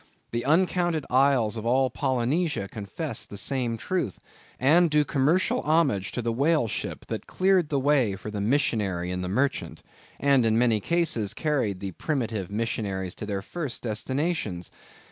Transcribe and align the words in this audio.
The 0.31 0.45
uncounted 0.45 1.05
isles 1.11 1.57
of 1.57 1.65
all 1.67 1.91
Polynesia 1.91 2.67
confess 2.67 3.23
the 3.23 3.37
same 3.37 3.77
truth, 3.77 4.17
and 4.59 4.89
do 4.89 5.05
commercial 5.05 5.61
homage 5.61 6.11
to 6.13 6.23
the 6.23 6.31
whale 6.31 6.67
ship, 6.67 7.05
that 7.05 7.27
cleared 7.27 7.69
the 7.69 7.79
way 7.79 8.15
for 8.15 8.31
the 8.31 8.41
missionary 8.41 9.11
and 9.11 9.23
the 9.23 9.29
merchant, 9.29 9.83
and 10.19 10.43
in 10.43 10.57
many 10.57 10.79
cases 10.79 11.35
carried 11.35 11.81
the 11.81 11.91
primitive 11.91 12.49
missionaries 12.49 13.13
to 13.13 13.27
their 13.27 13.43
first 13.43 13.83
destinations. 13.83 14.71